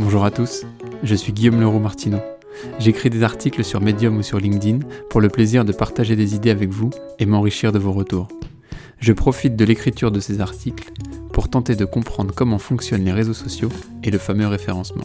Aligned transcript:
Bonjour 0.00 0.24
à 0.24 0.30
tous, 0.30 0.64
je 1.02 1.14
suis 1.16 1.32
Guillaume 1.32 1.60
Leroux 1.60 1.80
Martineau. 1.80 2.20
J'écris 2.78 3.10
des 3.10 3.24
articles 3.24 3.64
sur 3.64 3.80
Medium 3.80 4.16
ou 4.16 4.22
sur 4.22 4.38
LinkedIn 4.38 4.86
pour 5.10 5.20
le 5.20 5.28
plaisir 5.28 5.64
de 5.64 5.72
partager 5.72 6.14
des 6.14 6.36
idées 6.36 6.50
avec 6.50 6.70
vous 6.70 6.90
et 7.18 7.26
m'enrichir 7.26 7.72
de 7.72 7.80
vos 7.80 7.90
retours. 7.90 8.28
Je 9.00 9.12
profite 9.12 9.56
de 9.56 9.64
l'écriture 9.64 10.12
de 10.12 10.20
ces 10.20 10.40
articles 10.40 10.92
pour 11.32 11.50
tenter 11.50 11.74
de 11.74 11.84
comprendre 11.84 12.32
comment 12.32 12.58
fonctionnent 12.58 13.04
les 13.04 13.12
réseaux 13.12 13.34
sociaux 13.34 13.70
et 14.04 14.12
le 14.12 14.18
fameux 14.18 14.46
référencement. 14.46 15.04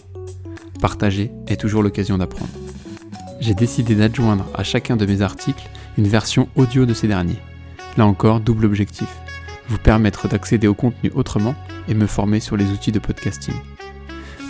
Partager 0.79 1.31
est 1.47 1.59
toujours 1.59 1.81
l'occasion 1.81 2.19
d'apprendre. 2.19 2.51
J'ai 3.39 3.55
décidé 3.55 3.95
d'adjoindre 3.95 4.45
à 4.53 4.63
chacun 4.63 4.95
de 4.95 5.07
mes 5.07 5.23
articles 5.23 5.69
une 5.97 6.07
version 6.07 6.49
audio 6.55 6.85
de 6.85 6.93
ces 6.93 7.07
derniers. 7.07 7.39
Là 7.97 8.05
encore, 8.05 8.41
double 8.41 8.65
objectif 8.65 9.09
vous 9.69 9.79
permettre 9.79 10.27
d'accéder 10.27 10.67
au 10.67 10.75
contenu 10.75 11.11
autrement 11.15 11.55
et 11.87 11.95
me 11.95 12.05
former 12.05 12.39
sur 12.39 12.57
les 12.57 12.69
outils 12.69 12.91
de 12.91 12.99
podcasting. 12.99 13.55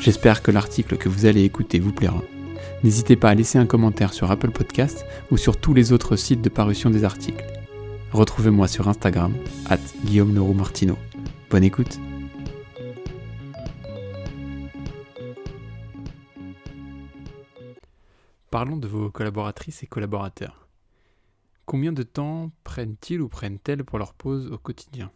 J'espère 0.03 0.43
que 0.43 0.51
l'article 0.51 0.97
que 0.97 1.07
vous 1.07 1.27
allez 1.27 1.45
écouter 1.45 1.79
vous 1.79 1.93
plaira. 1.93 2.21
N'hésitez 2.83 3.15
pas 3.15 3.29
à 3.29 3.35
laisser 3.35 3.57
un 3.57 3.65
commentaire 3.65 4.11
sur 4.11 4.29
Apple 4.29 4.51
Podcast 4.51 5.05
ou 5.31 5.37
sur 5.37 5.55
tous 5.55 5.73
les 5.73 5.93
autres 5.93 6.17
sites 6.17 6.41
de 6.41 6.49
parution 6.49 6.89
des 6.89 7.05
articles. 7.05 7.45
Retrouvez-moi 8.11 8.67
sur 8.67 8.89
Instagram, 8.89 9.33
at 9.69 9.79
Guillaume 10.03 10.35
Leroux 10.35 10.53
Martino. 10.53 10.97
Bonne 11.49 11.63
écoute 11.63 12.01
Parlons 18.51 18.75
de 18.75 18.89
vos 18.89 19.09
collaboratrices 19.09 19.83
et 19.83 19.87
collaborateurs. 19.87 20.67
Combien 21.65 21.93
de 21.93 22.03
temps 22.03 22.51
prennent-ils 22.65 23.21
ou 23.21 23.29
prennent-elles 23.29 23.85
pour 23.85 23.99
leur 23.99 24.13
pause 24.13 24.51
au 24.51 24.57
quotidien? 24.57 25.13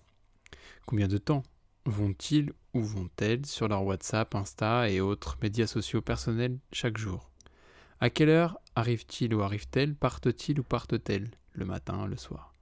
Combien 0.85 1.09
de 1.09 1.17
temps? 1.17 1.43
Vont-ils 1.87 2.51
ou 2.73 2.81
vont-elles 2.81 3.45
sur 3.45 3.67
leur 3.67 3.83
WhatsApp, 3.83 4.35
Insta 4.35 4.89
et 4.89 4.99
autres 4.99 5.37
médias 5.41 5.67
sociaux 5.67 6.01
personnels 6.01 6.59
chaque 6.71 6.97
jour? 6.97 7.29
À 7.99 8.09
quelle 8.09 8.29
heure 8.29 8.59
arrivent-ils 8.75 9.33
ou 9.33 9.41
arrivent-elles? 9.41 9.95
Partent-ils 9.95 10.59
ou 10.59 10.63
partent-elles? 10.63 11.31
Le 11.53 11.65
matin, 11.65 12.05
le 12.05 12.17
soir? 12.17 12.53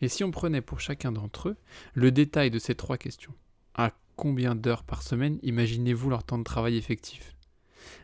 Et 0.00 0.08
si 0.08 0.22
on 0.22 0.30
prenait 0.30 0.60
pour 0.60 0.80
chacun 0.80 1.12
d'entre 1.12 1.48
eux 1.48 1.56
le 1.94 2.12
détail 2.12 2.50
de 2.50 2.58
ces 2.58 2.74
trois 2.74 2.98
questions? 2.98 3.34
À 3.74 3.92
combien 4.16 4.54
d'heures 4.54 4.84
par 4.84 5.02
semaine 5.02 5.38
imaginez-vous 5.42 6.10
leur 6.10 6.22
temps 6.22 6.38
de 6.38 6.44
travail 6.44 6.76
effectif? 6.76 7.34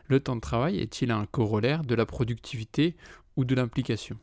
Le 0.07 0.19
temps 0.19 0.35
de 0.35 0.41
travail 0.41 0.79
est-il 0.79 1.11
un 1.11 1.25
corollaire 1.25 1.83
de 1.83 1.95
la 1.95 2.05
productivité 2.05 2.97
ou 3.37 3.45
de 3.45 3.55
l'implication? 3.55 4.17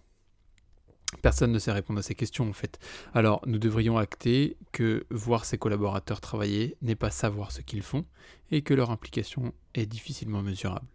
Personne 1.23 1.53
ne 1.53 1.59
sait 1.59 1.73
répondre 1.73 1.99
à 1.99 2.03
ces 2.03 2.15
questions 2.15 2.49
en 2.49 2.53
fait. 2.53 2.79
Alors 3.15 3.43
nous 3.47 3.59
devrions 3.59 3.99
acter 3.99 4.57
que 4.73 5.07
voir 5.11 5.45
ses 5.45 5.59
collaborateurs 5.59 6.21
travailler 6.21 6.77
n'est 6.83 6.95
pas 6.95 7.11
savoir 7.11 7.53
ce 7.53 7.61
qu'ils 7.61 7.83
font 7.83 8.05
et 8.51 8.63
que 8.63 8.75
leur 8.75 8.91
implication 8.91 9.53
est 9.75 9.87
difficilement 9.87 10.43
mesurable. 10.43 10.87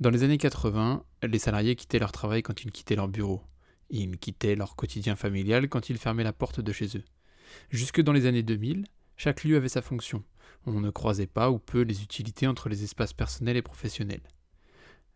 Dans 0.00 0.10
les 0.10 0.24
années 0.24 0.38
80, 0.38 1.04
les 1.22 1.38
salariés 1.38 1.76
quittaient 1.76 1.98
leur 1.98 2.12
travail 2.12 2.42
quand 2.42 2.64
ils 2.64 2.72
quittaient 2.72 2.96
leur 2.96 3.08
bureau. 3.08 3.42
Ils 3.90 4.18
quittaient 4.18 4.56
leur 4.56 4.74
quotidien 4.74 5.16
familial 5.16 5.68
quand 5.68 5.90
ils 5.90 5.98
fermaient 5.98 6.24
la 6.24 6.32
porte 6.32 6.60
de 6.60 6.72
chez 6.72 6.96
eux. 6.96 7.04
Jusque 7.70 8.00
dans 8.00 8.12
les 8.12 8.26
années 8.26 8.42
2000, 8.42 8.86
chaque 9.16 9.44
lieu 9.44 9.56
avait 9.56 9.68
sa 9.68 9.82
fonction. 9.82 10.24
On 10.66 10.80
ne 10.80 10.90
croisait 10.90 11.26
pas 11.26 11.50
ou 11.50 11.58
peu 11.58 11.82
les 11.82 12.02
utilités 12.02 12.46
entre 12.46 12.68
les 12.68 12.84
espaces 12.84 13.12
personnels 13.12 13.56
et 13.56 13.62
professionnels. 13.62 14.22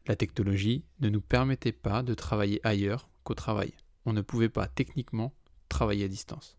La 0.07 0.15
technologie 0.15 0.85
ne 1.01 1.09
nous 1.09 1.21
permettait 1.21 1.73
pas 1.73 2.03
de 2.03 2.15
travailler 2.15 2.61
ailleurs 2.63 3.09
travail. 3.35 3.75
On 4.05 4.13
ne 4.13 4.23
pouvait 4.23 4.49
pas 4.49 4.69
techniquement 4.69 5.35
travailler 5.69 6.05
à 6.05 6.09
distance. 6.09 6.57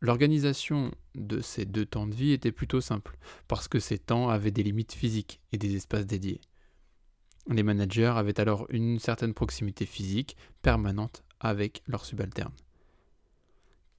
L'organisation 0.00 0.90
de 1.14 1.40
ces 1.40 1.64
deux 1.64 1.86
temps 1.86 2.06
de 2.06 2.14
vie 2.14 2.32
était 2.32 2.52
plutôt 2.52 2.80
simple, 2.80 3.16
parce 3.48 3.68
que 3.68 3.78
ces 3.78 3.98
temps 3.98 4.28
avaient 4.28 4.50
des 4.50 4.62
limites 4.62 4.92
physiques 4.92 5.40
et 5.52 5.58
des 5.58 5.76
espaces 5.76 6.06
dédiés. 6.06 6.40
Les 7.48 7.62
managers 7.62 8.12
avaient 8.14 8.38
alors 8.38 8.66
une 8.70 8.98
certaine 8.98 9.34
proximité 9.34 9.86
physique 9.86 10.36
permanente 10.62 11.24
avec 11.40 11.82
leurs 11.86 12.04
subalternes. 12.04 12.52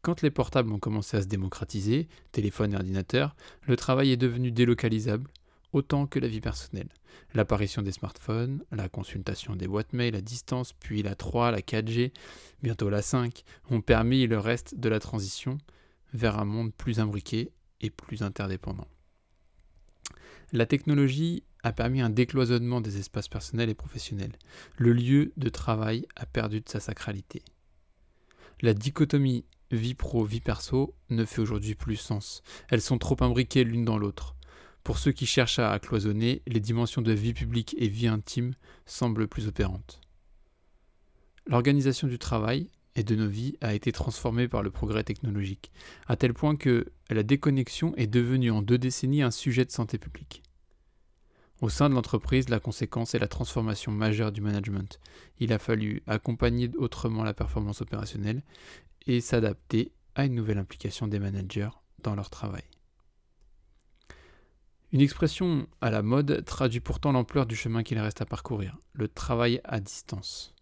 Quand 0.01 0.21
les 0.21 0.29
portables 0.29 0.71
ont 0.71 0.79
commencé 0.79 1.17
à 1.17 1.23
se 1.23 1.27
démocratiser, 1.27 2.07
téléphone 2.31 2.73
et 2.73 2.75
ordinateur, 2.75 3.35
le 3.63 3.75
travail 3.75 4.11
est 4.11 4.17
devenu 4.17 4.51
délocalisable, 4.51 5.31
autant 5.75 6.07
que 6.07 6.19
la 6.19 6.29
vie 6.29 6.39
personnelle. 6.39 6.87
L'apparition 7.33 7.81
des 7.81 7.91
smartphones, 7.91 8.63
la 8.71 8.87
consultation 8.87 9.57
des 9.57 9.67
boîtes 9.67 9.91
mail 9.91 10.15
à 10.15 10.21
distance, 10.21 10.71
puis 10.71 11.03
la 11.03 11.15
3, 11.15 11.51
la 11.51 11.59
4G, 11.59 12.13
bientôt 12.63 12.89
la 12.89 13.01
5, 13.01 13.43
ont 13.69 13.81
permis 13.81 14.25
le 14.25 14.39
reste 14.39 14.75
de 14.79 14.87
la 14.87 15.01
transition 15.01 15.57
vers 16.13 16.39
un 16.39 16.45
monde 16.45 16.73
plus 16.73 17.01
imbriqué 17.01 17.51
et 17.81 17.89
plus 17.89 18.21
interdépendant. 18.21 18.87
La 20.53 20.65
technologie 20.65 21.43
a 21.63 21.73
permis 21.73 21.99
un 21.99 22.09
décloisonnement 22.09 22.79
des 22.79 22.97
espaces 22.97 23.27
personnels 23.27 23.69
et 23.69 23.75
professionnels. 23.75 24.37
Le 24.77 24.93
lieu 24.93 25.33
de 25.35 25.49
travail 25.49 26.07
a 26.15 26.25
perdu 26.25 26.61
de 26.61 26.69
sa 26.69 26.79
sacralité. 26.79 27.43
La 28.61 28.73
dichotomie 28.73 29.43
vie 29.71 29.95
pro-vie 29.95 30.39
perso 30.39 30.95
ne 31.09 31.25
fait 31.25 31.41
aujourd'hui 31.41 31.75
plus 31.75 31.97
sens. 31.97 32.43
Elles 32.69 32.81
sont 32.81 32.97
trop 32.97 33.17
imbriquées 33.19 33.65
l'une 33.65 33.83
dans 33.83 33.97
l'autre. 33.97 34.34
Pour 34.85 34.99
ceux 34.99 35.11
qui 35.11 35.25
cherchent 35.25 35.57
à 35.57 35.79
cloisonner, 35.79 36.43
les 36.45 36.59
dimensions 36.59 37.01
de 37.01 37.11
vie 37.11 37.33
publique 37.33 37.75
et 37.79 37.87
vie 37.87 38.07
intime 38.07 38.53
semblent 38.85 39.27
plus 39.27 39.47
opérantes. 39.47 39.99
L'organisation 41.47 42.07
du 42.07 42.19
travail 42.19 42.69
et 42.95 43.03
de 43.03 43.15
nos 43.15 43.27
vies 43.27 43.57
a 43.61 43.73
été 43.73 43.91
transformée 43.91 44.47
par 44.47 44.61
le 44.61 44.69
progrès 44.69 45.03
technologique, 45.03 45.71
à 46.05 46.15
tel 46.15 46.35
point 46.35 46.55
que 46.55 46.85
la 47.09 47.23
déconnexion 47.23 47.95
est 47.95 48.05
devenue 48.05 48.51
en 48.51 48.61
deux 48.61 48.77
décennies 48.77 49.23
un 49.23 49.31
sujet 49.31 49.65
de 49.65 49.71
santé 49.71 49.97
publique. 49.97 50.43
Au 51.61 51.69
sein 51.69 51.89
de 51.89 51.95
l'entreprise, 51.95 52.49
la 52.49 52.59
conséquence 52.59 53.15
est 53.15 53.19
la 53.19 53.27
transformation 53.27 53.91
majeure 53.91 54.31
du 54.31 54.41
management. 54.41 54.99
Il 55.39 55.51
a 55.51 55.57
fallu 55.57 56.03
accompagner 56.05 56.69
autrement 56.77 57.23
la 57.23 57.33
performance 57.33 57.81
opérationnelle 57.81 58.43
et 59.07 59.19
s'adapter 59.19 59.93
à 60.13 60.25
une 60.25 60.35
nouvelle 60.35 60.59
implication 60.59 61.07
des 61.07 61.17
managers 61.17 61.71
dans 62.03 62.13
leur 62.13 62.29
travail. 62.29 62.65
Une 64.91 65.01
expression 65.01 65.67
à 65.81 65.89
la 65.89 66.01
mode 66.01 66.45
traduit 66.45 66.79
pourtant 66.79 67.11
l'ampleur 67.11 67.45
du 67.45 67.55
chemin 67.55 67.83
qu'il 67.83 67.99
reste 67.99 68.21
à 68.21 68.25
parcourir, 68.25 68.77
le 68.93 69.07
travail 69.07 69.59
à 69.63 69.79
distance. 69.79 70.53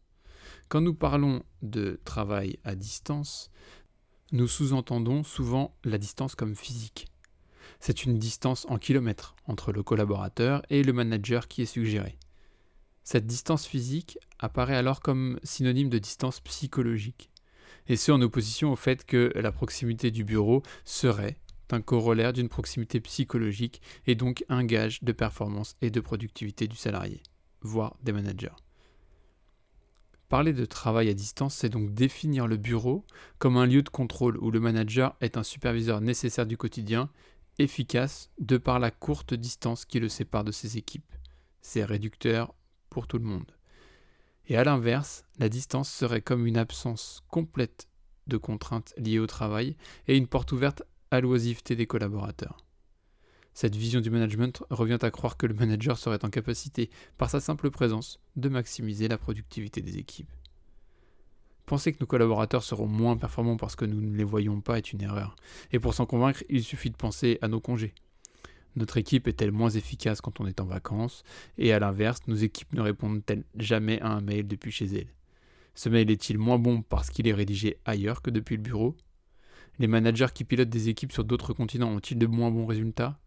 Quand 0.69 0.81
nous 0.81 0.93
parlons 0.93 1.43
de 1.61 1.99
travail 2.05 2.57
à 2.63 2.75
distance, 2.75 3.51
nous 4.31 4.47
sous-entendons 4.47 5.23
souvent 5.23 5.75
la 5.83 5.97
distance 5.97 6.35
comme 6.35 6.55
physique. 6.55 7.07
C'est 7.79 8.05
une 8.05 8.17
distance 8.17 8.65
en 8.69 8.77
kilomètres 8.77 9.35
entre 9.45 9.71
le 9.71 9.83
collaborateur 9.83 10.63
et 10.69 10.83
le 10.83 10.93
manager 10.93 11.47
qui 11.47 11.61
est 11.61 11.67
suggéré. 11.67 12.17
Cette 13.03 13.27
distance 13.27 13.65
physique 13.65 14.17
apparaît 14.39 14.77
alors 14.77 15.01
comme 15.01 15.39
synonyme 15.43 15.89
de 15.89 15.99
distance 15.99 16.39
psychologique, 16.39 17.29
et 17.87 17.97
ce 17.97 18.11
en 18.11 18.21
opposition 18.21 18.71
au 18.71 18.77
fait 18.77 19.05
que 19.05 19.31
la 19.35 19.51
proximité 19.51 20.09
du 20.09 20.23
bureau 20.23 20.63
serait, 20.85 21.37
un 21.73 21.81
corollaire 21.81 22.33
d'une 22.33 22.49
proximité 22.49 23.01
psychologique 23.01 23.81
et 24.07 24.15
donc 24.15 24.45
un 24.49 24.63
gage 24.63 25.03
de 25.03 25.11
performance 25.11 25.75
et 25.81 25.89
de 25.89 25.99
productivité 25.99 26.67
du 26.67 26.75
salarié, 26.75 27.21
voire 27.61 27.97
des 28.03 28.13
managers. 28.13 28.55
Parler 30.29 30.53
de 30.53 30.65
travail 30.65 31.09
à 31.09 31.13
distance, 31.13 31.53
c'est 31.53 31.69
donc 31.69 31.93
définir 31.93 32.47
le 32.47 32.57
bureau 32.57 33.05
comme 33.37 33.57
un 33.57 33.65
lieu 33.65 33.83
de 33.83 33.89
contrôle 33.89 34.37
où 34.37 34.49
le 34.49 34.59
manager 34.59 35.15
est 35.21 35.37
un 35.37 35.43
superviseur 35.43 36.01
nécessaire 36.01 36.47
du 36.47 36.57
quotidien, 36.57 37.09
efficace 37.59 38.31
de 38.39 38.57
par 38.57 38.79
la 38.79 38.89
courte 38.89 39.33
distance 39.33 39.85
qui 39.85 39.99
le 39.99 40.09
sépare 40.09 40.43
de 40.43 40.51
ses 40.51 40.77
équipes. 40.77 41.13
C'est 41.61 41.83
réducteur 41.83 42.55
pour 42.89 43.05
tout 43.05 43.19
le 43.19 43.25
monde. 43.25 43.51
Et 44.47 44.57
à 44.57 44.63
l'inverse, 44.63 45.23
la 45.37 45.49
distance 45.49 45.91
serait 45.91 46.21
comme 46.21 46.47
une 46.47 46.57
absence 46.57 47.21
complète 47.27 47.87
de 48.27 48.37
contraintes 48.37 48.93
liées 48.97 49.19
au 49.19 49.27
travail 49.27 49.75
et 50.07 50.17
une 50.17 50.27
porte 50.27 50.51
ouverte 50.51 50.83
à 51.13 51.21
l'oisiveté 51.21 51.75
des 51.75 51.85
collaborateurs. 51.85 52.57
Cette 53.53 53.75
vision 53.75 54.01
du 54.01 54.09
management 54.09 54.63
revient 54.71 54.97
à 55.03 55.11
croire 55.11 55.37
que 55.37 55.45
le 55.45 55.53
manager 55.53 55.95
serait 55.95 56.25
en 56.25 56.29
capacité, 56.31 56.89
par 57.19 57.29
sa 57.29 57.39
simple 57.39 57.69
présence, 57.69 58.19
de 58.35 58.49
maximiser 58.49 59.07
la 59.07 59.19
productivité 59.19 59.83
des 59.83 59.99
équipes. 59.99 60.31
Penser 61.67 61.93
que 61.93 61.99
nos 61.99 62.07
collaborateurs 62.07 62.63
seront 62.63 62.87
moins 62.87 63.15
performants 63.15 63.57
parce 63.57 63.75
que 63.75 63.85
nous 63.85 64.01
ne 64.01 64.17
les 64.17 64.23
voyons 64.23 64.59
pas 64.59 64.79
est 64.79 64.91
une 64.91 65.03
erreur. 65.03 65.35
Et 65.71 65.77
pour 65.77 65.93
s'en 65.93 66.07
convaincre, 66.07 66.43
il 66.49 66.63
suffit 66.63 66.89
de 66.89 66.97
penser 66.97 67.37
à 67.43 67.47
nos 67.47 67.61
congés. 67.61 67.93
Notre 68.75 68.97
équipe 68.97 69.27
est-elle 69.27 69.51
moins 69.51 69.69
efficace 69.69 70.19
quand 70.19 70.41
on 70.41 70.47
est 70.47 70.59
en 70.59 70.65
vacances? 70.65 71.23
Et 71.59 71.73
à 71.73 71.79
l'inverse, 71.79 72.21
nos 72.25 72.35
équipes 72.35 72.73
ne 72.73 72.81
répondent-elles 72.81 73.45
jamais 73.55 74.01
à 74.01 74.07
un 74.07 74.21
mail 74.21 74.47
depuis 74.47 74.71
chez 74.71 74.85
elles? 74.85 75.13
Ce 75.75 75.89
mail 75.89 76.09
est-il 76.09 76.39
moins 76.39 76.57
bon 76.57 76.81
parce 76.81 77.11
qu'il 77.11 77.27
est 77.27 77.33
rédigé 77.35 77.77
ailleurs 77.85 78.23
que 78.23 78.31
depuis 78.31 78.55
le 78.55 78.63
bureau? 78.63 78.95
Les 79.79 79.87
managers 79.87 80.27
qui 80.33 80.43
pilotent 80.43 80.69
des 80.69 80.89
équipes 80.89 81.11
sur 81.11 81.23
d'autres 81.23 81.53
continents 81.53 81.89
ont-ils 81.89 82.17
de 82.17 82.27
moins 82.27 82.51
bons 82.51 82.65
résultats? 82.65 83.19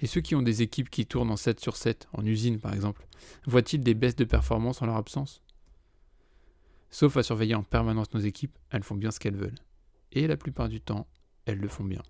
Et 0.00 0.06
ceux 0.06 0.20
qui 0.20 0.34
ont 0.34 0.42
des 0.42 0.62
équipes 0.62 0.90
qui 0.90 1.06
tournent 1.06 1.30
en 1.30 1.36
7 1.36 1.60
sur 1.60 1.76
7, 1.76 2.08
en 2.12 2.26
usine 2.26 2.58
par 2.58 2.74
exemple, 2.74 3.06
voient-ils 3.46 3.82
des 3.82 3.94
baisses 3.94 4.16
de 4.16 4.24
performance 4.24 4.82
en 4.82 4.86
leur 4.86 4.96
absence? 4.96 5.40
Sauf 6.90 7.16
à 7.16 7.22
surveiller 7.22 7.54
en 7.54 7.62
permanence 7.62 8.12
nos 8.12 8.20
équipes, 8.20 8.56
elles 8.70 8.82
font 8.82 8.96
bien 8.96 9.10
ce 9.10 9.18
qu'elles 9.18 9.36
veulent. 9.36 9.58
Et 10.12 10.26
la 10.26 10.36
plupart 10.36 10.68
du 10.68 10.80
temps, 10.80 11.08
elles 11.46 11.58
le 11.58 11.68
font 11.68 11.84
bien. 11.84 12.02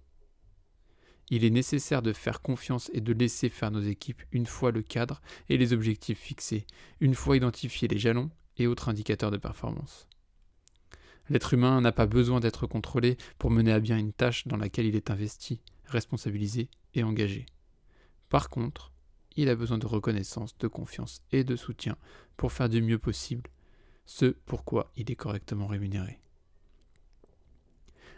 Il 1.31 1.44
est 1.44 1.50
nécessaire 1.50 2.02
de 2.02 2.12
faire 2.12 2.43
confiance 2.43 2.91
et 2.93 3.00
de 3.00 3.12
laisser 3.12 3.49
faire 3.49 3.70
nos 3.70 3.81
équipes 3.81 4.23
une 4.31 4.46
fois 4.46 4.73
le 4.73 4.82
cadre 4.82 5.23
et 5.49 5.56
les 5.56 5.73
objectifs 5.73 6.19
fixés, 6.19 6.67
une 7.00 7.14
fois 7.14 7.37
identifiés 7.37 7.88
les 7.88 7.99
jalons 7.99 8.31
et 8.58 8.67
autres 8.67 8.88
indicateurs 8.88 9.31
de 9.31 9.38
performance. 9.38 10.06
L'être 11.31 11.55
humain 11.55 11.81
n'a 11.81 11.93
pas 11.93 12.06
besoin 12.06 12.41
d'être 12.41 12.67
contrôlé 12.67 13.17
pour 13.38 13.50
mener 13.50 13.73
à 13.73 13.81
bien 13.81 13.99
une 13.99 14.12
tâche 14.12 14.47
dans 14.47 14.56
laquelle 14.56 14.87
il 14.87 14.97
est 14.97 15.11
investi, 15.11 15.61
responsabilisé 15.87 16.69
et 16.94 17.03
engagé. 17.03 17.47
Par 18.29 18.50
contre, 18.50 18.93
il 19.37 19.49
a 19.49 19.56
besoin 19.56 19.79
de 19.79 19.87
reconnaissance, 19.87 20.56
de 20.59 20.69
confiance 20.69 21.23
et 21.32 21.44
de 21.44 21.56
soutien 21.56 21.97
pour 22.37 22.53
faire 22.53 22.69
du 22.69 22.82
mieux 22.82 22.99
possible 22.99 23.50
ce 24.06 24.26
pourquoi 24.26 24.93
il 24.97 25.11
est 25.11 25.17
correctement 25.17 25.67
rémunéré. 25.67 26.21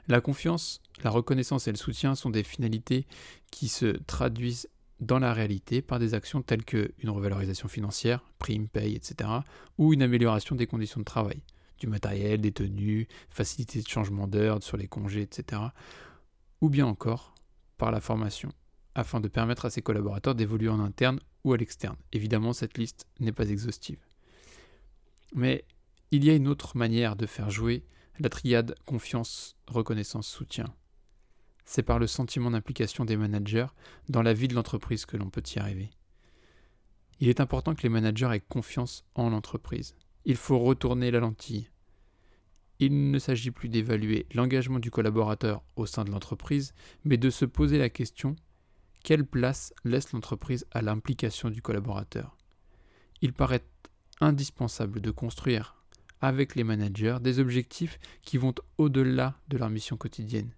La 0.08 0.20
confiance, 0.20 0.80
la 1.02 1.10
reconnaissance 1.10 1.66
et 1.66 1.72
le 1.72 1.76
soutien 1.76 2.14
sont 2.14 2.30
des 2.30 2.44
finalités 2.44 3.06
qui 3.50 3.68
se 3.68 3.86
traduisent 3.86 4.68
dans 5.00 5.18
la 5.18 5.32
réalité 5.32 5.82
par 5.82 5.98
des 5.98 6.14
actions 6.14 6.42
telles 6.42 6.64
qu'une 6.64 7.10
revalorisation 7.10 7.68
financière, 7.68 8.24
prime, 8.38 8.68
paye, 8.68 8.94
etc., 8.94 9.30
ou 9.78 9.92
une 9.92 10.02
amélioration 10.02 10.54
des 10.56 10.66
conditions 10.66 11.00
de 11.00 11.04
travail, 11.04 11.42
du 11.78 11.86
matériel, 11.86 12.40
des 12.40 12.52
tenues, 12.52 13.08
facilité 13.30 13.80
de 13.82 13.88
changement 13.88 14.26
d'heure 14.26 14.62
sur 14.62 14.76
les 14.76 14.88
congés, 14.88 15.22
etc., 15.22 15.62
ou 16.60 16.68
bien 16.68 16.86
encore 16.86 17.34
par 17.76 17.90
la 17.90 18.00
formation, 18.00 18.50
afin 18.94 19.20
de 19.20 19.28
permettre 19.28 19.66
à 19.66 19.70
ses 19.70 19.82
collaborateurs 19.82 20.34
d'évoluer 20.34 20.68
en 20.68 20.80
interne 20.80 21.20
ou 21.44 21.52
à 21.52 21.56
l'externe. 21.56 21.96
Évidemment, 22.12 22.52
cette 22.52 22.78
liste 22.78 23.06
n'est 23.20 23.32
pas 23.32 23.48
exhaustive. 23.48 23.98
Mais 25.34 25.64
il 26.10 26.24
y 26.24 26.30
a 26.30 26.34
une 26.34 26.48
autre 26.48 26.76
manière 26.76 27.16
de 27.16 27.26
faire 27.26 27.50
jouer 27.50 27.84
la 28.18 28.28
triade 28.28 28.74
confiance, 28.86 29.56
reconnaissance, 29.66 30.26
soutien. 30.26 30.74
C'est 31.64 31.82
par 31.82 31.98
le 31.98 32.06
sentiment 32.06 32.50
d'implication 32.50 33.04
des 33.04 33.16
managers 33.16 33.66
dans 34.08 34.22
la 34.22 34.32
vie 34.32 34.48
de 34.48 34.54
l'entreprise 34.54 35.04
que 35.04 35.16
l'on 35.16 35.30
peut 35.30 35.42
y 35.54 35.58
arriver. 35.58 35.90
Il 37.18 37.28
est 37.28 37.40
important 37.40 37.74
que 37.74 37.82
les 37.82 37.88
managers 37.88 38.30
aient 38.32 38.40
confiance 38.40 39.04
en 39.14 39.30
l'entreprise. 39.30 39.96
Il 40.26 40.36
faut 40.36 40.58
retourner 40.58 41.10
la 41.10 41.20
lentille. 41.20 41.70
Il 42.80 43.10
ne 43.10 43.18
s'agit 43.18 43.52
plus 43.52 43.68
d'évaluer 43.68 44.26
l'engagement 44.34 44.80
du 44.80 44.90
collaborateur 44.90 45.62
au 45.76 45.86
sein 45.86 46.04
de 46.04 46.10
l'entreprise, 46.10 46.74
mais 47.04 47.16
de 47.16 47.30
se 47.30 47.44
poser 47.44 47.78
la 47.78 47.88
question 47.88 48.36
quelle 49.04 49.24
place 49.24 49.72
laisse 49.84 50.10
l'entreprise 50.10 50.66
à 50.72 50.82
l'implication 50.82 51.48
du 51.48 51.62
collaborateur? 51.62 52.36
Il 53.22 53.32
paraît 53.32 53.64
indispensable 54.20 55.00
de 55.00 55.12
construire 55.12 55.76
avec 56.20 56.56
les 56.56 56.64
managers 56.64 57.18
des 57.20 57.38
objectifs 57.38 58.00
qui 58.22 58.36
vont 58.36 58.52
au-delà 58.78 59.38
de 59.46 59.58
leur 59.58 59.70
mission 59.70 59.96
quotidienne, 59.96 60.50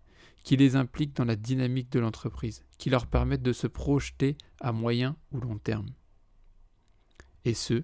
qui 0.44 0.56
les 0.56 0.76
impliquent 0.76 1.14
dans 1.14 1.26
la 1.26 1.36
dynamique 1.36 1.92
de 1.92 2.00
l'entreprise, 2.00 2.64
qui 2.78 2.88
leur 2.88 3.06
permettent 3.06 3.42
de 3.42 3.52
se 3.52 3.66
projeter 3.66 4.38
à 4.60 4.72
moyen 4.72 5.14
ou 5.30 5.40
long 5.40 5.58
terme. 5.58 5.90
Et 7.44 7.52
ce, 7.52 7.82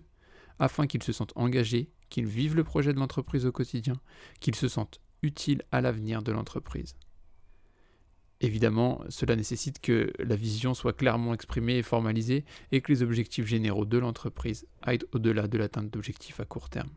afin 0.59 0.87
qu'ils 0.87 1.03
se 1.03 1.13
sentent 1.13 1.33
engagés, 1.37 1.91
qu'ils 2.11 2.27
vivent 2.27 2.57
le 2.57 2.65
projet 2.65 2.93
de 2.93 2.99
l'entreprise 2.99 3.47
au 3.47 3.53
quotidien, 3.53 3.95
qu'ils 4.41 4.55
se 4.55 4.69
sentent 4.69 5.01
utiles 5.23 5.63
à 5.73 5.81
l'avenir 5.81 6.23
de 6.23 6.33
l'entreprise. 6.33 6.97
Évidemment, 8.41 9.03
cela 9.09 9.37
nécessite 9.37 9.81
que 9.81 10.13
la 10.19 10.37
vision 10.37 10.75
soit 10.75 10.93
clairement 10.93 11.35
exprimée 11.35 11.79
et 11.79 11.83
formalisée 11.83 12.45
et 12.73 12.81
que 12.83 12.93
les 12.93 13.03
objectifs 13.03 13.47
généraux 13.47 13.87
de 13.87 13.97
l'entreprise 13.99 14.67
aillent 14.83 14.99
au-delà 15.13 15.49
de 15.49 15.57
l'atteinte 15.57 15.91
d'objectifs 15.91 16.41
à 16.41 16.45
court 16.45 16.69
terme. 16.69 16.91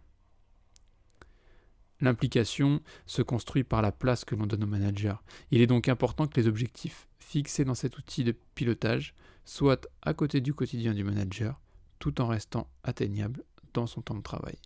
L'implication 2.02 2.82
se 3.06 3.22
construit 3.22 3.64
par 3.64 3.82
la 3.82 3.92
place 3.92 4.26
que 4.26 4.36
l'on 4.36 4.46
donne 4.46 4.64
au 4.64 4.68
manager. 4.68 5.24
Il 5.50 5.62
est 5.62 5.68
donc 5.68 5.88
important 5.88 6.28
que 6.28 6.40
les 6.40 6.48
objectifs 6.48 7.08
fixés 7.20 7.66
dans 7.66 7.76
cet 7.76 7.98
outil 7.98 8.24
de 8.24 8.36
pilotage 8.56 9.16
soient 9.46 9.82
à 10.02 10.14
côté 10.14 10.42
du 10.42 10.54
quotidien 10.54 10.94
du 10.94 11.04
manager, 11.04 11.60
tout 12.00 12.22
en 12.22 12.28
restant 12.28 12.70
atteignables 12.84 13.44
son 13.86 14.02
temps 14.02 14.16
de 14.16 14.24
travail. 14.24 14.58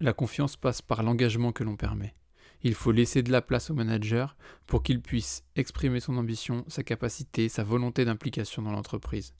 La 0.00 0.12
confiance 0.12 0.56
passe 0.56 0.82
par 0.82 1.02
l'engagement 1.02 1.52
que 1.52 1.64
l'on 1.64 1.76
permet. 1.76 2.14
Il 2.62 2.74
faut 2.74 2.92
laisser 2.92 3.22
de 3.22 3.32
la 3.32 3.40
place 3.40 3.70
au 3.70 3.74
manager 3.74 4.36
pour 4.66 4.82
qu'il 4.82 5.00
puisse 5.00 5.44
exprimer 5.56 6.00
son 6.00 6.16
ambition, 6.18 6.64
sa 6.68 6.82
capacité, 6.82 7.48
sa 7.48 7.64
volonté 7.64 8.04
d'implication 8.04 8.62
dans 8.62 8.72
l'entreprise. 8.72 9.34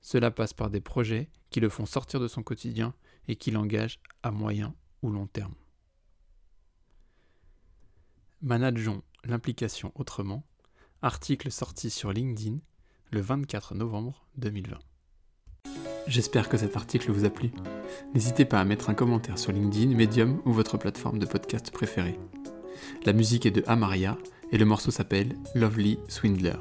Cela 0.00 0.30
passe 0.30 0.52
par 0.52 0.70
des 0.70 0.80
projets 0.80 1.30
qui 1.50 1.60
le 1.60 1.68
font 1.68 1.86
sortir 1.86 2.20
de 2.20 2.28
son 2.28 2.42
quotidien 2.42 2.94
et 3.26 3.36
qui 3.36 3.50
l'engagent 3.50 3.98
à 4.22 4.30
moyen 4.30 4.74
ou 5.02 5.10
long 5.10 5.26
terme. 5.26 5.54
Manageons 8.40 9.02
l'implication 9.24 9.92
autrement. 9.94 10.44
Article 11.02 11.50
sorti 11.50 11.90
sur 11.90 12.12
LinkedIn 12.12 12.58
le 13.10 13.20
24 13.20 13.74
novembre 13.74 14.26
2020. 14.36 14.78
J'espère 16.08 16.48
que 16.48 16.56
cet 16.56 16.74
article 16.74 17.12
vous 17.12 17.26
a 17.26 17.30
plu. 17.30 17.50
N'hésitez 18.14 18.46
pas 18.46 18.60
à 18.60 18.64
mettre 18.64 18.88
un 18.88 18.94
commentaire 18.94 19.38
sur 19.38 19.52
LinkedIn, 19.52 19.94
Medium 19.94 20.40
ou 20.46 20.52
votre 20.52 20.78
plateforme 20.78 21.18
de 21.18 21.26
podcast 21.26 21.70
préférée. 21.70 22.18
La 23.04 23.12
musique 23.12 23.44
est 23.44 23.50
de 23.50 23.62
Amaria 23.66 24.16
et 24.50 24.58
le 24.58 24.64
morceau 24.64 24.90
s'appelle 24.90 25.36
Lovely 25.54 25.98
Swindler. 26.08 26.56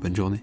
Bonne 0.00 0.16
journée. 0.16 0.40